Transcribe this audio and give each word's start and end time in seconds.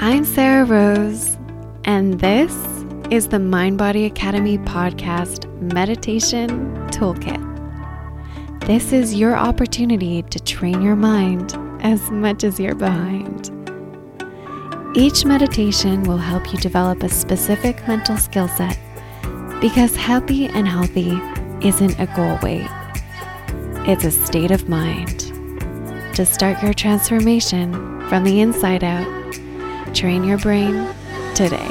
I'm 0.00 0.24
Sarah 0.24 0.64
Rose, 0.64 1.36
and 1.82 2.20
this 2.20 2.54
is 3.10 3.26
the 3.26 3.40
Mind 3.40 3.78
Body 3.78 4.04
Academy 4.04 4.56
podcast 4.58 5.52
meditation 5.60 6.76
toolkit. 6.86 7.40
This 8.64 8.92
is 8.92 9.16
your 9.16 9.34
opportunity 9.34 10.22
to 10.22 10.38
train 10.38 10.82
your 10.82 10.94
mind 10.94 11.52
as 11.82 12.12
much 12.12 12.44
as 12.44 12.60
your 12.60 12.76
behind. 12.76 13.50
Each 14.94 15.24
meditation 15.24 16.04
will 16.04 16.16
help 16.16 16.52
you 16.52 16.60
develop 16.60 17.02
a 17.02 17.08
specific 17.08 17.84
mental 17.88 18.18
skill 18.18 18.46
set 18.46 18.78
because 19.60 19.96
happy 19.96 20.46
and 20.46 20.68
healthy 20.68 21.20
isn't 21.66 21.98
a 21.98 22.06
goal 22.14 22.38
weight, 22.40 22.70
it's 23.88 24.04
a 24.04 24.12
state 24.12 24.52
of 24.52 24.68
mind. 24.68 25.32
To 26.14 26.24
start 26.24 26.62
your 26.62 26.72
transformation 26.72 27.72
from 28.08 28.22
the 28.22 28.40
inside 28.40 28.84
out, 28.84 29.18
train 29.98 30.22
your 30.22 30.38
brain 30.38 30.86
today. 31.34 31.68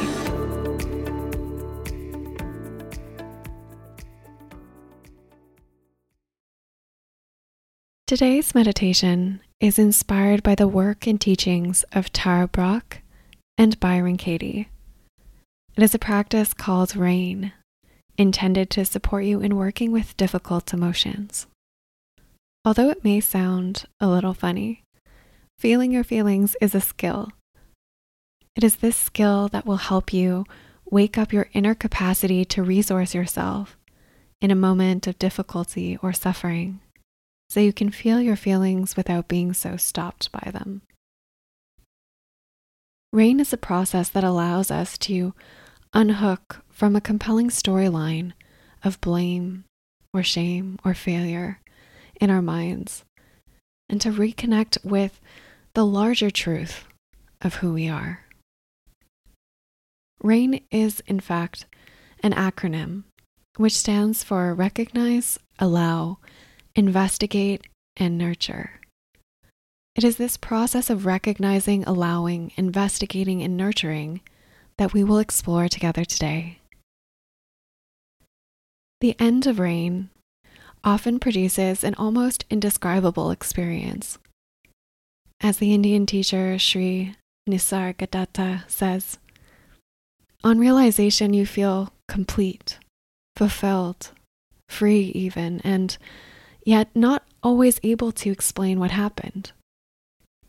Today's 8.05 8.53
meditation 8.53 9.39
is 9.61 9.79
inspired 9.79 10.43
by 10.43 10.55
the 10.55 10.67
work 10.67 11.07
and 11.07 11.21
teachings 11.21 11.85
of 11.93 12.11
Tara 12.11 12.49
Brach 12.49 13.01
and 13.57 13.79
Byron 13.79 14.17
Katie. 14.17 14.67
It 15.77 15.83
is 15.83 15.95
a 15.95 15.99
practice 15.99 16.53
called 16.53 16.97
RAIN, 16.97 17.53
intended 18.17 18.69
to 18.71 18.83
support 18.83 19.23
you 19.23 19.39
in 19.39 19.55
working 19.55 19.93
with 19.93 20.17
difficult 20.17 20.73
emotions. 20.73 21.47
Although 22.65 22.89
it 22.89 23.05
may 23.05 23.21
sound 23.21 23.85
a 24.01 24.09
little 24.09 24.33
funny, 24.33 24.83
feeling 25.57 25.93
your 25.93 26.03
feelings 26.03 26.57
is 26.59 26.75
a 26.75 26.81
skill. 26.81 27.29
It 28.57 28.63
is 28.63 28.77
this 28.77 28.97
skill 28.97 29.49
that 29.49 29.67
will 29.67 29.77
help 29.77 30.11
you 30.11 30.43
wake 30.89 31.15
up 31.15 31.31
your 31.31 31.47
inner 31.53 31.75
capacity 31.75 32.43
to 32.45 32.63
resource 32.63 33.13
yourself 33.13 33.77
in 34.41 34.49
a 34.49 34.55
moment 34.55 35.05
of 35.05 35.19
difficulty 35.19 35.95
or 36.01 36.11
suffering 36.11 36.79
so 37.51 37.59
you 37.59 37.71
can 37.71 37.91
feel 37.91 38.19
your 38.19 38.35
feelings 38.35 38.97
without 38.97 39.27
being 39.27 39.53
so 39.53 39.77
stopped 39.77 40.31
by 40.31 40.49
them. 40.49 40.81
Rain 43.13 43.39
is 43.39 43.53
a 43.53 43.57
process 43.57 44.09
that 44.09 44.23
allows 44.23 44.71
us 44.71 44.97
to 44.97 45.35
unhook 45.93 46.63
from 46.71 46.95
a 46.95 47.01
compelling 47.01 47.49
storyline 47.49 48.33
of 48.83 48.99
blame 49.01 49.65
or 50.15 50.23
shame 50.23 50.79
or 50.83 50.95
failure 50.95 51.59
in 52.19 52.31
our 52.31 52.41
minds 52.41 53.05
and 53.87 54.01
to 54.01 54.09
reconnect 54.09 54.83
with 54.83 55.21
the 55.75 55.85
larger 55.85 56.31
truth 56.31 56.85
of 57.39 57.55
who 57.55 57.71
we 57.71 57.87
are. 57.87 58.23
RAIN 60.21 60.61
is, 60.71 61.01
in 61.07 61.19
fact, 61.19 61.65
an 62.21 62.33
acronym 62.33 63.03
which 63.57 63.77
stands 63.77 64.23
for 64.23 64.53
Recognize, 64.53 65.39
Allow, 65.59 66.19
Investigate, 66.75 67.65
and 67.95 68.17
Nurture. 68.17 68.79
It 69.95 70.03
is 70.03 70.17
this 70.17 70.37
process 70.37 70.91
of 70.91 71.07
recognizing, 71.07 71.83
allowing, 71.85 72.51
investigating, 72.55 73.41
and 73.41 73.57
nurturing 73.57 74.21
that 74.77 74.93
we 74.93 75.03
will 75.03 75.17
explore 75.17 75.67
together 75.67 76.05
today. 76.05 76.59
The 79.01 79.15
end 79.19 79.47
of 79.47 79.57
rain 79.57 80.09
often 80.83 81.19
produces 81.19 81.83
an 81.83 81.95
almost 81.95 82.45
indescribable 82.49 83.31
experience. 83.31 84.19
As 85.41 85.57
the 85.57 85.73
Indian 85.73 86.05
teacher 86.05 86.59
Sri 86.59 87.15
Nisargadatta 87.49 88.69
says, 88.69 89.17
on 90.43 90.59
realization, 90.59 91.33
you 91.33 91.45
feel 91.45 91.91
complete, 92.07 92.77
fulfilled, 93.35 94.11
free, 94.69 95.11
even, 95.15 95.61
and 95.63 95.97
yet 96.65 96.89
not 96.95 97.23
always 97.41 97.79
able 97.83 98.11
to 98.11 98.31
explain 98.31 98.79
what 98.79 98.91
happened. 98.91 99.51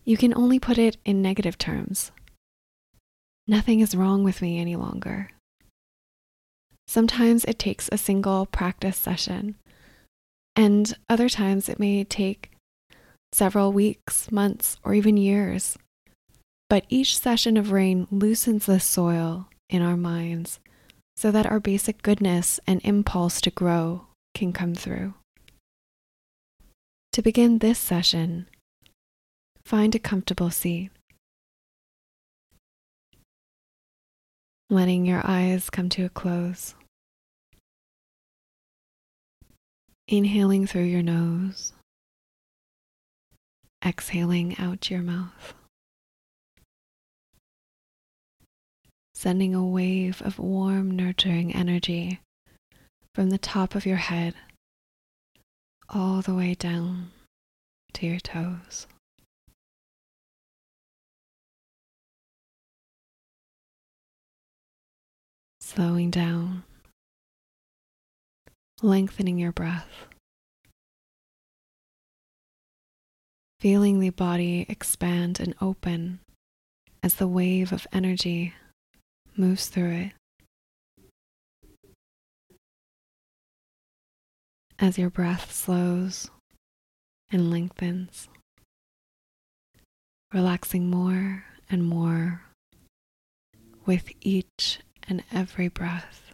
You 0.04 0.16
can 0.16 0.34
only 0.34 0.59
put 0.59 0.78
it 0.78 0.97
in 1.04 1.22
negative 1.22 1.59
terms. 1.59 2.12
Nothing 3.47 3.81
is 3.81 3.94
wrong 3.94 4.25
with 4.25 4.43
me 4.43 4.59
any 4.59 4.77
longer. 4.77 5.31
Sometimes 6.87 7.44
it 7.44 7.59
takes 7.59 7.88
a 7.93 7.98
single 7.98 8.47
practice 8.47 8.97
session, 8.97 9.56
and 10.56 10.94
other 11.09 11.28
times 11.28 11.69
it 11.69 11.78
may 11.78 12.04
take 12.04 12.50
several 13.32 13.72
weeks, 13.72 14.32
months, 14.32 14.77
or 14.82 14.94
even 14.94 15.16
years. 15.16 15.77
But 16.71 16.84
each 16.88 17.19
session 17.19 17.56
of 17.56 17.72
rain 17.72 18.06
loosens 18.10 18.66
the 18.66 18.81
soil 18.81 19.47
in 19.68 19.82
our 19.82 19.96
minds 19.96 20.60
so 21.16 21.30
that 21.32 21.46
our 21.46 21.58
basic 21.58 22.02
goodness 22.02 22.60
and 22.66 22.80
impulse 22.84 23.40
to 23.40 23.50
grow 23.50 24.06
can 24.34 24.52
come 24.52 24.74
through. 24.74 25.14
To 27.12 27.22
begin 27.22 27.58
this 27.58 27.78
session, 27.78 28.46
find 29.64 29.94
a 29.96 29.98
comfortable 29.98 30.50
seat. 30.50 30.90
Letting 34.70 35.06
your 35.06 35.22
eyes 35.24 35.70
come 35.70 35.88
to 35.88 36.04
a 36.04 36.08
close. 36.08 36.76
Inhaling 40.06 40.68
through 40.68 40.84
your 40.84 41.02
nose, 41.02 41.72
exhaling 43.84 44.56
out 44.58 44.88
your 44.88 45.02
mouth. 45.02 45.54
Sending 49.18 49.52
a 49.52 49.66
wave 49.66 50.22
of 50.22 50.38
warm, 50.38 50.92
nurturing 50.92 51.52
energy 51.52 52.20
from 53.16 53.30
the 53.30 53.36
top 53.36 53.74
of 53.74 53.84
your 53.84 53.96
head 53.96 54.32
all 55.88 56.22
the 56.22 56.36
way 56.36 56.54
down 56.54 57.10
to 57.94 58.06
your 58.06 58.20
toes. 58.20 58.86
Slowing 65.60 66.12
down 66.12 66.62
lengthening 68.82 69.36
your 69.36 69.50
breath, 69.50 70.06
feeling 73.58 73.98
the 73.98 74.10
body 74.10 74.64
expand 74.68 75.40
and 75.40 75.56
open 75.60 76.20
as 77.02 77.16
the 77.16 77.26
wave 77.26 77.72
of 77.72 77.84
energy 77.92 78.54
moves 79.38 79.69
through 79.69 79.91
it. 79.91 80.12
As 84.78 84.99
your 84.99 85.10
breath 85.10 85.53
slows 85.53 86.31
and 87.31 87.50
lengthens, 87.50 88.28
relaxing 90.32 90.91
more 90.91 91.44
and 91.71 91.84
more 91.84 92.43
with 93.87 94.10
each 94.21 94.81
and 95.09 95.25
every 95.32 95.69
breath. 95.69 96.28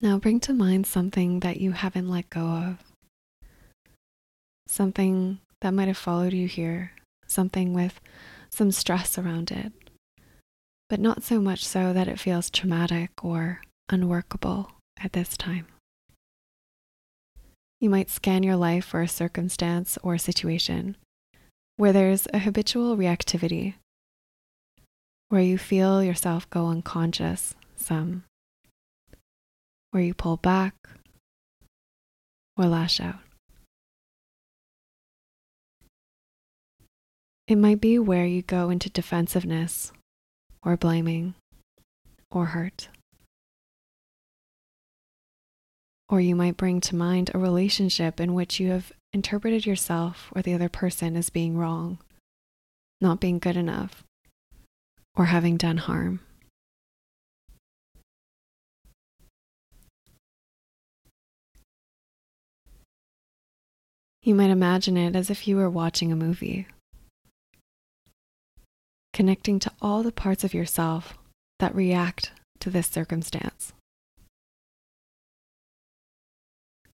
Now 0.00 0.16
bring 0.18 0.38
to 0.40 0.52
mind 0.52 0.86
something 0.86 1.40
that 1.40 1.60
you 1.60 1.72
haven't 1.72 2.08
let 2.08 2.30
go 2.30 2.46
of. 2.46 2.78
Something 4.68 5.40
that 5.60 5.74
might 5.74 5.88
have 5.88 5.96
followed 5.96 6.32
you 6.32 6.46
here, 6.46 6.92
something 7.26 7.74
with 7.74 8.00
some 8.50 8.70
stress 8.70 9.18
around 9.18 9.50
it, 9.50 9.72
but 10.88 11.00
not 11.00 11.24
so 11.24 11.40
much 11.40 11.66
so 11.66 11.92
that 11.92 12.06
it 12.06 12.20
feels 12.20 12.48
traumatic 12.48 13.10
or 13.24 13.60
unworkable 13.88 14.70
at 15.02 15.14
this 15.14 15.36
time. 15.36 15.66
You 17.80 17.90
might 17.90 18.10
scan 18.10 18.42
your 18.42 18.56
life 18.56 18.84
for 18.84 19.02
a 19.02 19.08
circumstance 19.08 19.98
or 20.02 20.16
situation 20.18 20.96
where 21.76 21.92
there's 21.92 22.26
a 22.32 22.40
habitual 22.40 22.96
reactivity, 22.96 23.74
where 25.28 25.42
you 25.42 25.58
feel 25.58 26.02
yourself 26.02 26.48
go 26.50 26.66
unconscious 26.66 27.54
some 27.76 28.24
where 29.98 30.04
you 30.04 30.14
pull 30.14 30.36
back 30.36 30.76
or 32.56 32.66
lash 32.66 33.00
out. 33.00 33.18
It 37.48 37.56
might 37.56 37.80
be 37.80 37.98
where 37.98 38.24
you 38.24 38.42
go 38.42 38.70
into 38.70 38.88
defensiveness 38.90 39.90
or 40.62 40.76
blaming 40.76 41.34
or 42.30 42.44
hurt. 42.46 42.90
Or 46.08 46.20
you 46.20 46.36
might 46.36 46.56
bring 46.56 46.80
to 46.82 46.94
mind 46.94 47.32
a 47.34 47.38
relationship 47.38 48.20
in 48.20 48.34
which 48.34 48.60
you 48.60 48.70
have 48.70 48.92
interpreted 49.12 49.66
yourself 49.66 50.30
or 50.30 50.42
the 50.42 50.54
other 50.54 50.68
person 50.68 51.16
as 51.16 51.28
being 51.28 51.56
wrong, 51.56 51.98
not 53.00 53.18
being 53.18 53.40
good 53.40 53.56
enough, 53.56 54.04
or 55.16 55.24
having 55.24 55.56
done 55.56 55.78
harm. 55.78 56.20
You 64.28 64.34
might 64.34 64.50
imagine 64.50 64.98
it 64.98 65.16
as 65.16 65.30
if 65.30 65.48
you 65.48 65.56
were 65.56 65.70
watching 65.70 66.12
a 66.12 66.14
movie, 66.14 66.66
connecting 69.14 69.58
to 69.60 69.72
all 69.80 70.02
the 70.02 70.12
parts 70.12 70.44
of 70.44 70.52
yourself 70.52 71.16
that 71.60 71.74
react 71.74 72.32
to 72.60 72.68
this 72.68 72.88
circumstance. 72.88 73.72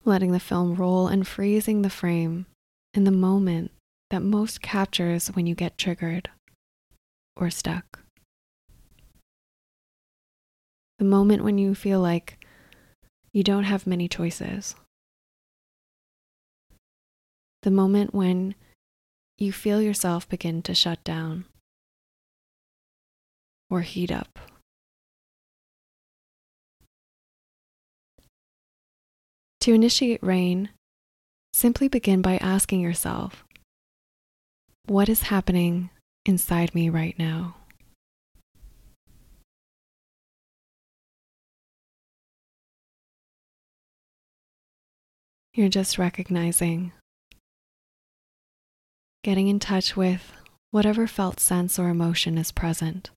Letting 0.07 0.33
the 0.33 0.41
film 0.41 0.75
roll 0.75 1.07
and 1.09 1.29
freezing 1.29 1.83
the 1.83 1.91
frame 1.91 2.47
in 2.95 3.05
the 3.05 3.11
moment 3.11 3.73
that 4.09 4.23
most 4.23 4.63
captures 4.63 5.27
when 5.27 5.47
you 5.47 5.55
get 5.55 5.77
triggered 5.77 6.31
or 7.37 7.51
stuck. 7.51 7.99
The 10.99 11.05
moment 11.05 11.45
when 11.45 11.59
you 11.59 11.75
feel 11.75 12.01
like 12.01 12.43
you 13.35 13.43
don't 13.43 13.65
have 13.65 13.87
many 13.87 14.09
choices. 14.09 14.75
The 17.69 17.75
moment 17.75 18.15
when 18.15 18.55
you 19.37 19.53
feel 19.53 19.83
yourself 19.83 20.27
begin 20.27 20.63
to 20.63 20.75
shut 20.75 21.05
down 21.05 21.45
or 23.69 23.83
heat 23.83 24.11
up. 24.11 24.39
To 29.61 29.75
initiate 29.75 30.23
rain, 30.23 30.71
simply 31.53 31.89
begin 31.89 32.23
by 32.23 32.39
asking 32.39 32.81
yourself, 32.81 33.45
What 34.87 35.11
is 35.11 35.25
happening 35.25 35.91
inside 36.25 36.75
me 36.75 36.89
right 36.89 37.19
now? 37.19 37.57
You're 45.53 45.69
just 45.69 45.99
recognizing, 45.99 46.93
getting 49.23 49.49
in 49.49 49.59
touch 49.59 49.97
with 49.97 50.33
whatever 50.71 51.07
felt 51.07 51.41
sense 51.41 51.79
or 51.79 51.89
emotion 51.89 52.39
is 52.39 52.53
present, 52.53 53.11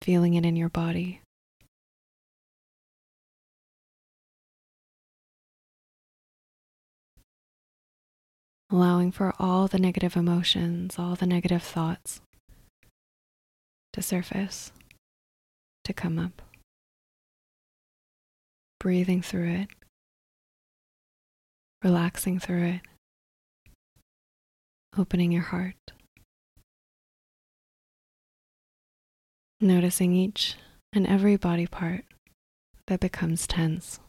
feeling 0.00 0.34
it 0.34 0.44
in 0.44 0.56
your 0.56 0.68
body. 0.68 1.22
allowing 8.72 9.12
for 9.12 9.34
all 9.38 9.68
the 9.68 9.78
negative 9.78 10.16
emotions, 10.16 10.98
all 10.98 11.14
the 11.14 11.26
negative 11.26 11.62
thoughts 11.62 12.22
to 13.92 14.00
surface, 14.00 14.72
to 15.84 15.92
come 15.92 16.18
up. 16.18 16.40
Breathing 18.80 19.20
through 19.20 19.50
it, 19.50 19.68
relaxing 21.84 22.38
through 22.38 22.64
it, 22.64 22.80
opening 24.98 25.32
your 25.32 25.42
heart, 25.42 25.92
noticing 29.60 30.14
each 30.14 30.56
and 30.92 31.06
every 31.06 31.36
body 31.36 31.66
part 31.66 32.04
that 32.86 33.00
becomes 33.00 33.46
tense. 33.46 34.00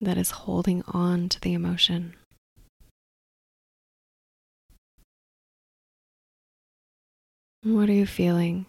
that 0.00 0.16
is 0.16 0.30
holding 0.30 0.82
on 0.88 1.28
to 1.28 1.40
the 1.40 1.52
emotion. 1.52 2.14
What 7.62 7.88
are 7.88 7.92
you 7.92 8.06
feeling? 8.06 8.66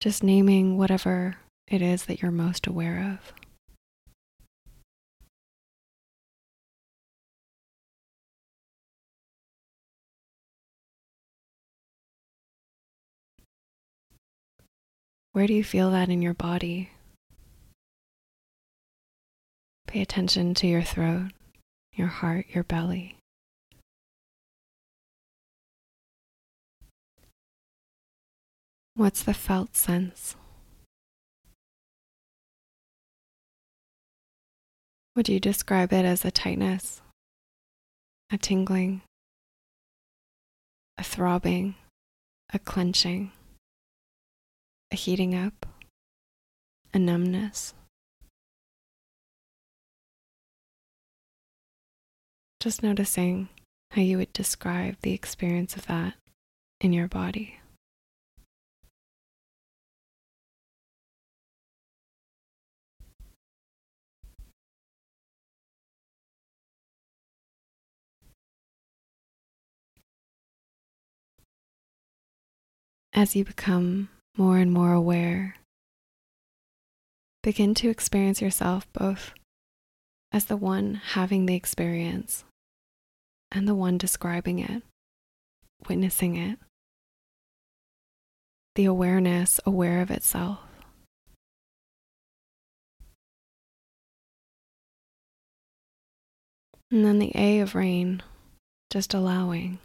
Just 0.00 0.22
naming 0.22 0.76
whatever 0.76 1.36
it 1.68 1.82
is 1.82 2.06
that 2.06 2.22
you're 2.22 2.30
most 2.30 2.66
aware 2.66 3.18
of. 3.18 3.43
Where 15.34 15.48
do 15.48 15.52
you 15.52 15.64
feel 15.64 15.90
that 15.90 16.10
in 16.10 16.22
your 16.22 16.32
body? 16.32 16.90
Pay 19.88 20.00
attention 20.00 20.54
to 20.54 20.68
your 20.68 20.82
throat, 20.82 21.32
your 21.92 22.06
heart, 22.06 22.46
your 22.50 22.62
belly. 22.62 23.16
What's 28.94 29.24
the 29.24 29.34
felt 29.34 29.74
sense? 29.74 30.36
Would 35.16 35.28
you 35.28 35.40
describe 35.40 35.92
it 35.92 36.04
as 36.04 36.24
a 36.24 36.30
tightness, 36.30 37.02
a 38.30 38.38
tingling, 38.38 39.02
a 40.96 41.02
throbbing, 41.02 41.74
a 42.52 42.60
clenching, 42.60 43.32
a 44.94 44.96
heating 44.96 45.34
up, 45.34 45.66
a 46.94 47.00
numbness? 47.00 47.74
Just 52.60 52.80
noticing 52.80 53.48
how 53.90 54.02
you 54.02 54.18
would 54.18 54.32
describe 54.32 54.94
the 55.02 55.12
experience 55.12 55.74
of 55.74 55.88
that 55.88 56.14
in 56.80 56.92
your 56.92 57.08
body. 57.08 57.58
As 73.12 73.34
you 73.34 73.44
become 73.44 74.08
more 74.36 74.58
and 74.58 74.72
more 74.72 74.92
aware, 74.92 75.56
begin 77.42 77.74
to 77.74 77.88
experience 77.88 78.40
yourself 78.40 78.86
both 78.92 79.32
as 80.32 80.46
the 80.46 80.56
one 80.56 80.94
having 81.12 81.46
the 81.46 81.54
experience 81.54 82.44
and 83.52 83.68
the 83.68 83.74
one 83.74 83.96
describing 83.96 84.58
it, 84.58 84.82
witnessing 85.88 86.36
it. 86.36 86.58
The 88.74 88.86
awareness 88.86 89.60
aware 89.64 90.00
of 90.00 90.10
itself. 90.10 90.58
And 96.90 97.04
then 97.04 97.18
the 97.20 97.32
A 97.34 97.60
of 97.60 97.74
rain, 97.74 98.22
just 98.90 99.14
allowing, 99.14 99.78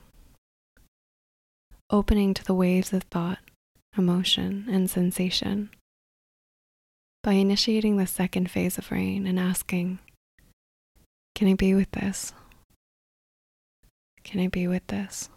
opening 1.90 2.34
to 2.34 2.44
the 2.44 2.54
waves 2.54 2.94
of 2.94 3.04
thought, 3.04 3.40
emotion, 3.98 4.66
and 4.70 4.90
sensation. 4.90 5.70
By 7.24 7.34
initiating 7.34 7.98
the 7.98 8.08
second 8.08 8.50
phase 8.50 8.78
of 8.78 8.92
rain 8.92 9.28
and 9.28 9.40
asking, 9.40 10.00
Can 11.36 11.50
I 11.50 11.54
be 11.54 11.74
with 11.74 11.92
this? 11.92 12.34
Can 14.24 14.40
I 14.40 14.48
be 14.48 14.68
with 14.68 14.86
this? 14.88 15.30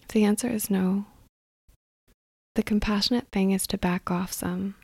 If 0.00 0.08
the 0.08 0.24
answer 0.24 0.48
is 0.48 0.70
no, 0.70 1.06
the 2.54 2.62
compassionate 2.62 3.28
thing 3.32 3.50
is 3.50 3.66
to 3.66 3.76
back 3.76 4.10
off 4.10 4.32
some, 4.32 4.76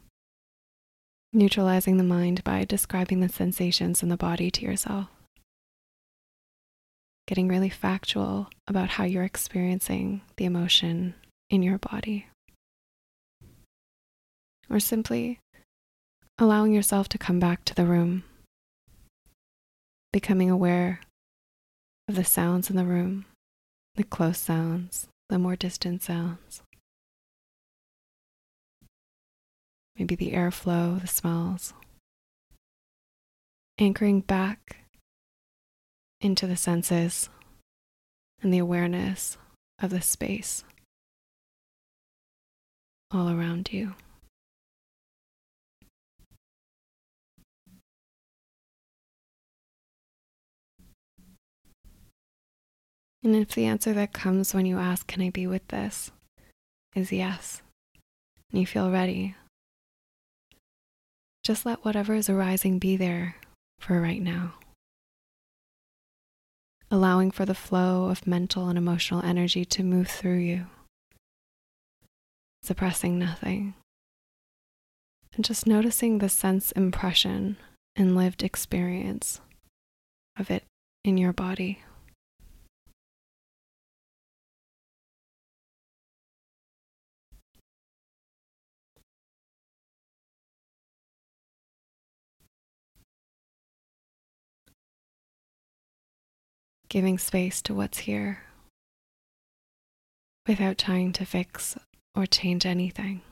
neutralizing 1.33 1.97
the 1.97 2.05
mind 2.05 2.45
by 2.45 2.65
describing 2.65 3.21
the 3.21 3.29
sensations 3.29 4.03
in 4.03 4.09
the 4.09 4.17
body 4.17 4.51
to 4.51 4.63
yourself. 4.63 5.09
Getting 7.27 7.49
really 7.49 7.69
factual 7.69 8.51
about 8.67 8.91
how 8.91 9.05
you're 9.05 9.23
experiencing 9.23 10.23
the 10.37 10.45
emotion 10.45 11.15
in 11.49 11.63
your 11.63 11.79
body. 11.79 12.27
Or 14.69 14.81
simply 14.81 15.39
allowing 16.39 16.73
yourself 16.73 17.09
to 17.11 17.19
come 17.19 17.39
back 17.39 17.65
to 17.65 17.75
the 17.75 17.87
room, 17.87 18.25
becoming 20.13 20.51
aware 20.51 21.01
of 22.09 22.17
the 22.17 22.25
sounds 22.25 22.69
in 22.69 22.77
the 22.77 22.85
room, 22.85 23.27
the 23.95 24.03
close 24.03 24.39
sounds, 24.39 25.09
the 25.29 25.39
more 25.39 25.57
distant 25.57 26.03
sounds. 26.03 26.63
Maybe 29.97 30.15
the 30.15 30.33
airflow, 30.33 31.01
the 31.01 31.07
smells. 31.07 31.75
Anchoring 33.79 34.21
back 34.21 34.82
into 36.23 36.47
the 36.47 36.57
senses 36.57 37.29
and 38.41 38.55
the 38.55 38.59
awareness 38.59 39.37
of 39.81 39.91
the 39.91 40.01
space 40.01 40.65
all 43.11 43.29
around 43.29 43.73
you. 43.73 43.95
And 53.25 53.37
if 53.37 53.51
the 53.51 53.67
answer 53.67 53.93
that 53.93 54.13
comes 54.13 54.55
when 54.55 54.67
you 54.67 54.79
ask, 54.79 55.07
Can 55.07 55.23
I 55.23 55.31
be 55.31 55.47
with 55.47 55.69
this? 55.69 56.11
is 56.95 57.11
yes, 57.11 57.63
and 58.51 58.61
you 58.61 58.67
feel 58.67 58.91
ready, 58.91 59.35
just 61.43 61.65
let 61.65 61.85
whatever 61.85 62.15
is 62.15 62.29
arising 62.29 62.79
be 62.79 62.97
there 62.97 63.37
for 63.79 64.01
right 64.01 64.21
now. 64.21 64.55
Allowing 66.93 67.31
for 67.31 67.47
the 67.47 67.55
flow 67.55 68.11
of 68.11 68.27
mental 68.27 68.69
and 68.69 68.77
emotional 68.77 69.25
energy 69.25 69.65
to 69.65 69.83
move 69.83 70.09
through 70.09 70.41
you, 70.41 70.67
suppressing 72.63 73.19
nothing, 73.19 73.73
and 75.35 75.43
just 75.43 75.67
noticing 75.67 76.19
the 76.19 76.29
sense 76.29 76.71
impression 76.73 77.57
and 77.97 78.15
lived 78.15 78.43
experience 78.43 79.41
of 80.39 80.51
it 80.51 80.65
in 81.03 81.17
your 81.17 81.33
body. 81.33 81.83
Giving 96.93 97.17
space 97.17 97.63
to 97.63 97.73
what's 97.73 98.01
here 98.01 98.43
without 100.47 100.77
trying 100.77 101.15
to 101.15 101.25
fix 101.25 101.79
or 102.15 102.27
change 102.27 102.67
anything. 102.67 103.23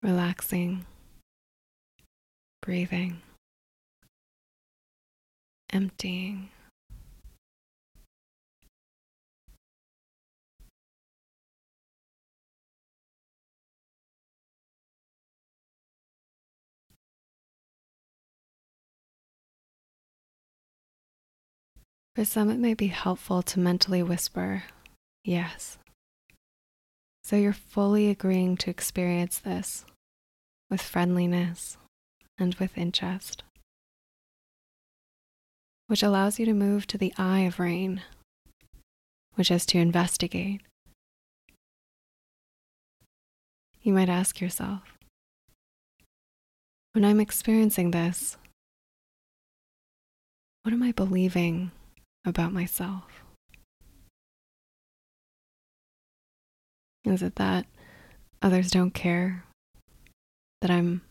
relaxing, 0.00 0.84
breathing, 2.62 3.22
emptying. 5.72 6.50
For 22.14 22.24
some, 22.24 22.48
it 22.48 22.58
may 22.58 22.74
be 22.74 22.86
helpful 22.86 23.42
to 23.42 23.58
mentally 23.58 24.00
whisper, 24.00 24.62
yes. 25.24 25.78
So 27.24 27.34
you're 27.34 27.52
fully 27.52 28.08
agreeing 28.08 28.56
to 28.58 28.70
experience 28.70 29.38
this 29.38 29.84
with 30.70 30.80
friendliness 30.80 31.76
and 32.38 32.54
with 32.56 32.78
interest, 32.78 33.42
which 35.88 36.04
allows 36.04 36.38
you 36.38 36.46
to 36.46 36.54
move 36.54 36.86
to 36.86 36.98
the 36.98 37.12
I 37.16 37.40
of 37.40 37.58
rain, 37.58 38.02
which 39.34 39.50
is 39.50 39.66
to 39.66 39.78
investigate. 39.78 40.60
You 43.82 43.92
might 43.92 44.08
ask 44.08 44.40
yourself, 44.40 44.82
when 46.92 47.04
I'm 47.04 47.18
experiencing 47.18 47.90
this, 47.90 48.36
what 50.62 50.72
am 50.72 50.82
I 50.82 50.92
believing 50.92 51.72
about 52.24 52.52
myself? 52.52 53.24
Is 57.04 57.22
it 57.22 57.36
that 57.36 57.66
others 58.40 58.70
don't 58.70 58.92
care 58.92 59.44
that 60.60 60.70
I'm 60.70 61.02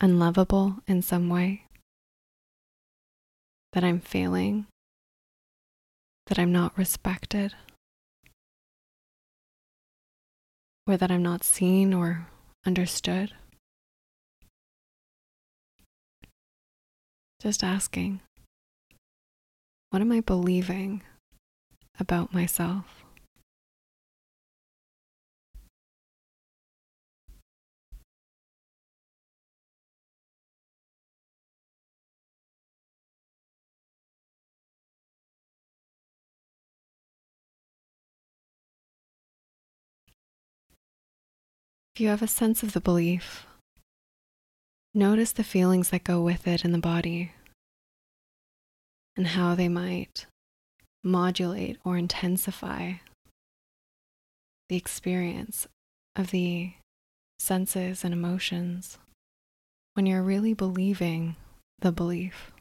unlovable 0.00 0.76
in 0.86 1.00
some 1.00 1.30
way, 1.30 1.64
that 3.72 3.82
I'm 3.82 4.00
failing, 4.00 4.66
that 6.26 6.38
I'm 6.38 6.52
not 6.52 6.76
respected, 6.76 7.54
or 10.86 10.96
that 10.96 11.10
I'm 11.10 11.22
not 11.22 11.44
seen 11.44 11.94
or 11.94 12.26
understood. 12.66 13.32
Just 17.40 17.64
asking, 17.64 18.20
what 19.92 20.00
am 20.00 20.10
I 20.10 20.20
believing 20.20 21.02
about 22.00 22.32
myself? 22.32 23.04
If 41.94 42.00
you 42.00 42.08
have 42.08 42.22
a 42.22 42.26
sense 42.26 42.62
of 42.62 42.72
the 42.72 42.80
belief, 42.80 43.46
notice 44.94 45.32
the 45.32 45.44
feelings 45.44 45.90
that 45.90 46.02
go 46.02 46.22
with 46.22 46.48
it 46.48 46.64
in 46.64 46.72
the 46.72 46.78
body 46.78 47.32
and 49.16 49.28
how 49.28 49.54
they 49.54 49.68
might 49.68 50.26
modulate 51.04 51.78
or 51.84 51.96
intensify 51.96 52.94
the 54.68 54.76
experience 54.76 55.66
of 56.16 56.30
the 56.30 56.72
senses 57.38 58.04
and 58.04 58.14
emotions 58.14 58.98
when 59.94 60.06
you're 60.06 60.22
really 60.22 60.54
believing 60.54 61.36
the 61.80 61.92
belief. 61.92 62.52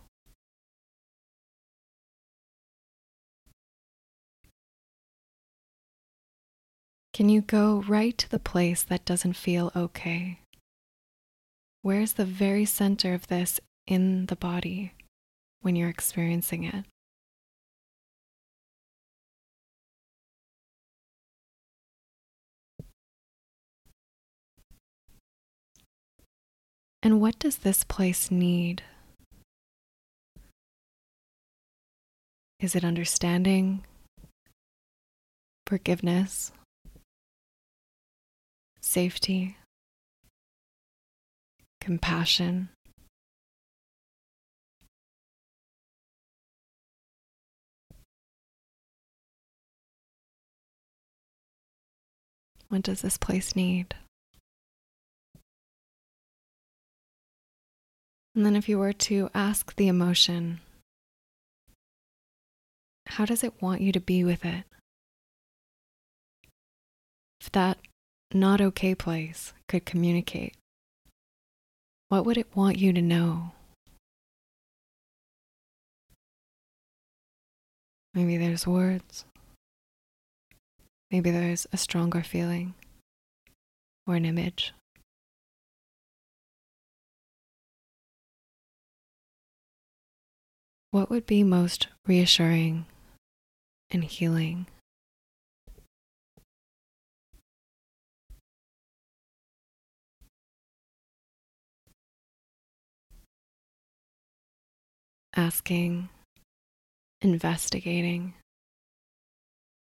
Can 7.14 7.30
you 7.30 7.42
go 7.42 7.84
right 7.88 8.18
to 8.18 8.30
the 8.30 8.40
place 8.40 8.84
that 8.84 9.06
doesn't 9.06 9.34
feel 9.34 9.72
okay? 9.76 10.40
Where's 11.82 12.14
the 12.14 12.26
very 12.26 12.66
center 12.66 13.14
of 13.14 13.28
this 13.28 13.60
in 13.86 14.26
the 14.28 14.36
body 14.36 14.94
when 15.62 15.76
you're 15.76 15.90
experiencing 15.90 16.64
it? 16.64 16.86
And 27.04 27.20
what 27.20 27.40
does 27.40 27.58
this 27.58 27.84
place 27.84 28.30
need? 28.30 28.84
Is 32.60 32.76
it 32.76 32.84
understanding? 32.84 33.84
Forgiveness? 35.66 36.52
safety, 38.82 39.56
compassion. 41.80 42.70
What 52.72 52.84
does 52.84 53.02
this 53.02 53.18
place 53.18 53.54
need? 53.54 53.96
And 58.34 58.46
then, 58.46 58.56
if 58.56 58.70
you 58.70 58.80
were 58.80 58.94
to 58.94 59.30
ask 59.34 59.76
the 59.76 59.90
emotion, 59.90 60.62
how 63.08 63.26
does 63.26 63.44
it 63.44 63.62
want 63.62 63.82
you 63.82 63.92
to 63.92 64.00
be 64.00 64.24
with 64.24 64.46
it? 64.46 64.64
If 67.42 67.52
that 67.52 67.78
not 68.34 68.62
okay 68.62 68.96
place 68.96 69.52
could 69.68 69.84
communicate, 69.84 70.56
what 72.08 72.26
would 72.26 72.38
it 72.38 72.56
want 72.56 72.78
you 72.78 72.94
to 72.94 73.02
know? 73.02 73.52
Maybe 78.14 78.38
there's 78.38 78.66
words. 78.66 79.26
Maybe 81.12 81.30
there's 81.30 81.68
a 81.74 81.78
stronger 81.78 82.24
feeling 82.24 82.74
or 84.08 84.16
an 84.16 84.26
image. 84.26 84.74
What 90.92 91.10
would 91.10 91.26
be 91.26 91.44
most 91.44 91.88
reassuring 92.08 92.86
and 93.92 94.04
healing? 94.04 94.68
asking, 105.36 106.10
investigating, 107.22 108.34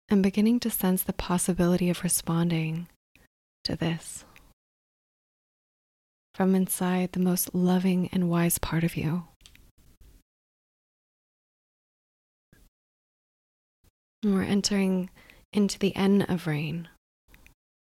and 0.10 0.24
beginning 0.24 0.60
to 0.62 0.70
sense 0.70 1.04
the 1.04 1.14
possibility 1.14 1.90
of 1.90 2.04
responding 2.04 2.88
to 3.64 3.76
this 3.76 4.24
from 6.38 6.54
inside 6.54 7.14
the 7.14 7.20
most 7.20 7.56
loving 7.56 8.10
and 8.12 8.30
wise 8.30 8.60
part 8.60 8.84
of 8.84 8.96
you. 8.96 9.24
And 14.22 14.36
we're 14.36 14.44
entering 14.44 15.10
into 15.52 15.80
the 15.80 15.96
N 15.96 16.22
of 16.30 16.46
rain, 16.46 16.90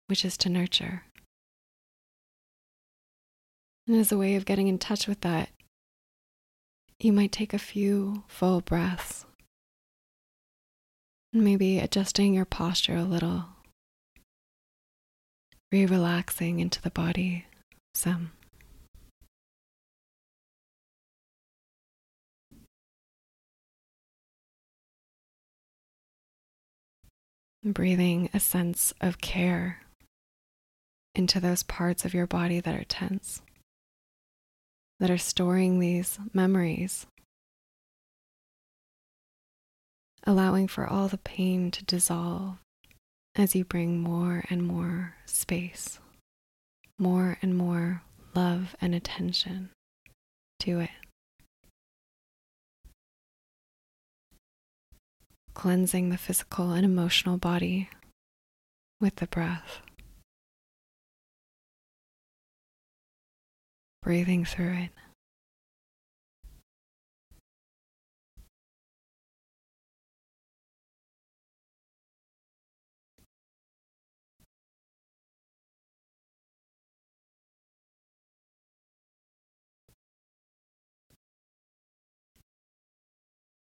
which 0.07 0.25
is 0.25 0.39
to 0.39 0.49
nurture. 0.49 1.05
And 3.87 3.97
as 3.99 4.11
a 4.11 4.19
way 4.19 4.37
of 4.37 4.47
getting 4.47 4.69
in 4.69 4.79
touch 4.79 5.07
with 5.07 5.21
that, 5.21 5.51
you 6.99 7.13
might 7.13 7.33
take 7.33 7.53
a 7.53 7.59
few 7.59 8.25
full 8.27 8.63
breaths. 8.63 9.27
Maybe 11.45 11.79
adjusting 11.79 12.33
your 12.33 12.47
posture 12.47 12.97
a 12.97 13.05
little, 13.05 13.45
re 15.71 15.85
relaxing 15.85 16.61
into 16.61 16.81
the 16.81 16.91
body 16.91 17.45
some. 17.95 18.33
breathing 27.73 28.31
a 28.33 28.39
sense 28.39 28.95
of 29.01 29.21
care 29.21 29.81
into 31.17 31.41
those 31.41 31.65
parts 31.65 32.05
of 32.05 32.15
your 32.15 32.27
body 32.27 32.61
that 32.61 32.75
are 32.75 32.85
tense, 32.85 33.43
that 35.01 35.11
are 35.11 35.19
storing 35.19 35.81
these 35.81 36.19
memories, 36.33 37.07
allowing 40.27 40.69
for 40.69 40.87
all 40.87 41.09
the 41.09 41.19
pain 41.19 41.71
to 41.71 41.85
dissolve 41.85 42.57
as 43.35 43.55
you 43.55 43.65
bring 43.65 43.99
more 43.99 44.45
and 44.51 44.63
more 44.63 45.15
space, 45.25 45.99
more 46.99 47.39
and 47.41 47.57
more 47.57 48.03
love 48.35 48.75
and 48.81 48.95
attention 48.95 49.71
to 50.61 50.81
it. 50.81 50.91
cleansing 55.57 56.11
the 56.11 56.19
physical 56.19 56.73
and 56.73 56.85
emotional 56.85 57.39
body 57.39 57.89
with 59.01 59.17
the 59.17 59.27
breath. 59.27 59.81
Breathing 64.03 64.45
through 64.45 64.75
it. 64.75 64.91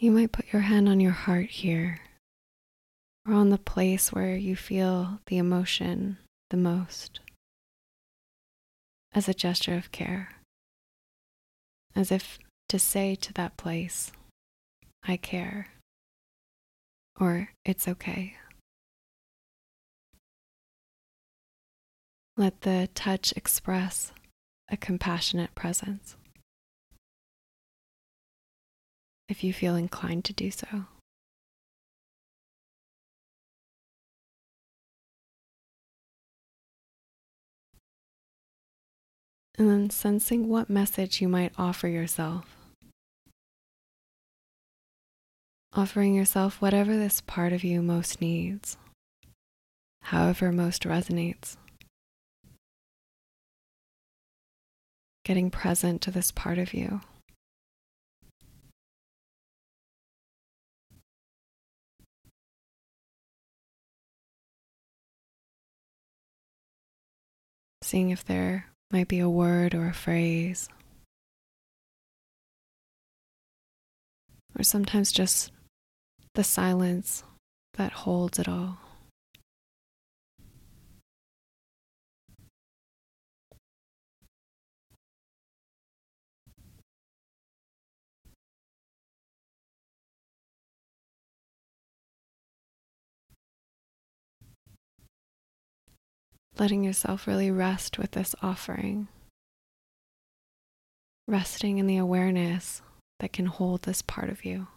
You 0.03 0.11
might 0.11 0.33
put 0.33 0.51
your 0.51 0.63
hand 0.63 0.89
on 0.89 0.99
your 0.99 1.13
heart 1.13 1.49
here, 1.49 2.01
or 3.25 3.35
on 3.35 3.51
the 3.51 3.57
place 3.57 4.11
where 4.11 4.35
you 4.35 4.53
feel 4.53 5.21
the 5.27 5.37
emotion 5.37 6.17
the 6.49 6.57
most, 6.57 7.21
as 9.13 9.29
a 9.29 9.33
gesture 9.33 9.75
of 9.75 9.93
care, 9.93 10.33
as 11.95 12.11
if 12.11 12.37
to 12.67 12.77
say 12.77 13.15
to 13.15 13.31
that 13.35 13.55
place, 13.55 14.11
I 15.03 15.15
care, 15.15 15.69
or 17.17 17.51
it's 17.63 17.87
okay. 17.87 18.35
Let 22.35 22.59
the 22.63 22.89
touch 22.93 23.31
express 23.37 24.11
a 24.67 24.75
compassionate 24.75 25.55
presence 25.55 26.17
if 29.29 29.43
you 29.43 29.53
feel 29.53 29.75
inclined 29.75 30.25
to 30.25 30.33
do 30.33 30.51
so. 30.51 30.85
And 39.57 39.69
then 39.69 39.89
sensing 39.91 40.49
what 40.49 40.69
message 40.69 41.21
you 41.21 41.27
might 41.27 41.53
offer 41.57 41.87
yourself. 41.87 42.57
Offering 45.73 46.15
yourself 46.15 46.61
whatever 46.61 46.97
this 46.97 47.21
part 47.21 47.53
of 47.53 47.63
you 47.63 47.81
most 47.81 48.19
needs, 48.19 48.77
however 50.01 50.51
most 50.51 50.83
resonates. 50.83 51.57
Getting 55.23 55.49
present 55.49 56.01
to 56.01 56.11
this 56.11 56.31
part 56.31 56.57
of 56.57 56.73
you. 56.73 57.01
Seeing 67.93 68.09
if 68.09 68.25
there 68.25 68.65
might 68.91 69.07
be 69.07 69.19
a 69.19 69.29
word 69.29 69.75
or 69.75 69.87
a 69.87 69.93
phrase, 69.93 70.67
or 74.57 74.63
sometimes 74.63 75.11
just 75.11 75.51
the 76.33 76.43
silence 76.43 77.23
that 77.75 77.91
holds 77.91 78.39
it 78.39 78.49
all. 78.49 78.79
Letting 96.57 96.83
yourself 96.83 97.27
really 97.27 97.51
rest 97.51 97.97
with 97.97 98.11
this 98.11 98.35
offering. 98.41 99.07
Resting 101.27 101.77
in 101.77 101.87
the 101.87 101.97
awareness 101.97 102.81
that 103.19 103.33
can 103.33 103.45
hold 103.45 103.83
this 103.83 104.01
part 104.01 104.29
of 104.29 104.45
you. 104.45 104.67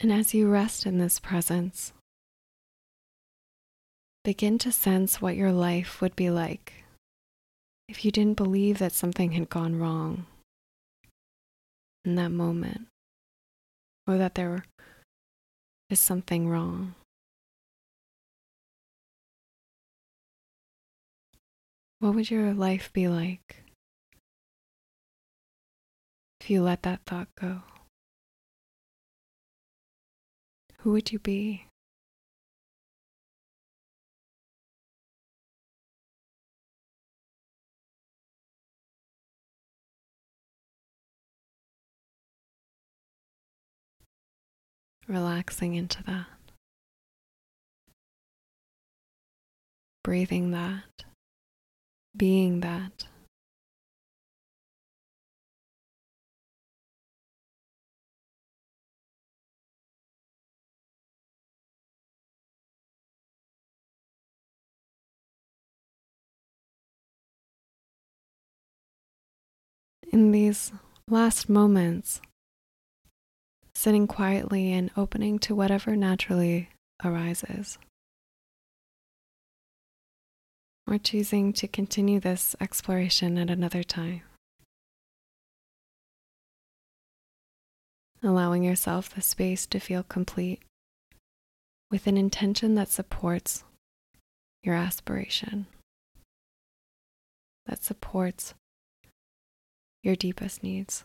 And 0.00 0.12
as 0.12 0.34
you 0.34 0.48
rest 0.48 0.84
in 0.84 0.98
this 0.98 1.18
presence, 1.18 1.92
begin 4.24 4.58
to 4.58 4.70
sense 4.70 5.22
what 5.22 5.36
your 5.36 5.52
life 5.52 6.00
would 6.00 6.14
be 6.14 6.30
like 6.30 6.84
if 7.88 8.04
you 8.04 8.10
didn't 8.10 8.36
believe 8.36 8.78
that 8.78 8.92
something 8.92 9.32
had 9.32 9.48
gone 9.48 9.78
wrong 9.78 10.26
in 12.04 12.16
that 12.16 12.30
moment 12.30 12.88
or 14.06 14.18
that 14.18 14.34
there 14.34 14.64
is 15.88 16.00
something 16.00 16.48
wrong. 16.48 16.94
What 22.00 22.14
would 22.14 22.30
your 22.30 22.52
life 22.52 22.92
be 22.92 23.08
like 23.08 23.64
if 26.40 26.50
you 26.50 26.62
let 26.62 26.82
that 26.82 27.00
thought 27.06 27.28
go? 27.40 27.62
Who 30.86 30.92
would 30.92 31.10
you 31.10 31.18
be? 31.18 31.66
Relaxing 45.08 45.74
into 45.74 46.04
that. 46.04 46.26
Breathing 50.04 50.52
that. 50.52 51.04
Being 52.16 52.60
that. 52.60 53.06
In 70.16 70.32
these 70.32 70.72
last 71.08 71.46
moments, 71.46 72.22
sitting 73.74 74.06
quietly 74.06 74.72
and 74.72 74.90
opening 74.96 75.38
to 75.38 75.54
whatever 75.54 75.94
naturally 75.94 76.70
arises. 77.04 77.76
Or 80.86 80.96
choosing 80.96 81.52
to 81.54 81.68
continue 81.68 82.18
this 82.18 82.56
exploration 82.62 83.36
at 83.36 83.50
another 83.50 83.82
time. 83.82 84.22
Allowing 88.22 88.62
yourself 88.62 89.14
the 89.14 89.20
space 89.20 89.66
to 89.66 89.78
feel 89.78 90.02
complete 90.02 90.62
with 91.90 92.06
an 92.06 92.16
intention 92.16 92.74
that 92.76 92.88
supports 92.88 93.64
your 94.62 94.76
aspiration, 94.76 95.66
that 97.66 97.84
supports 97.84 98.54
your 100.06 100.14
deepest 100.14 100.62
needs. 100.62 101.02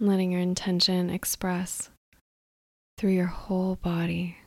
Letting 0.00 0.32
your 0.32 0.40
intention 0.40 1.10
express 1.10 1.90
through 2.96 3.10
your 3.10 3.26
whole 3.26 3.76
body, 3.76 4.38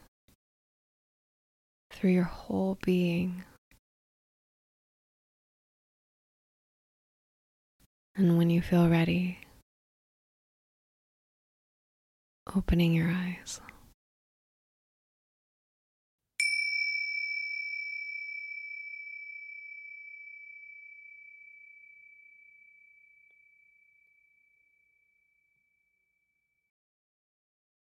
through 1.91 2.09
your 2.09 2.23
whole 2.23 2.79
being. 2.83 3.43
And 8.15 8.39
when 8.39 8.49
you 8.49 8.63
feel 8.63 8.89
ready, 8.89 9.37
opening 12.55 12.95
your 12.95 13.11
eyes. 13.11 13.61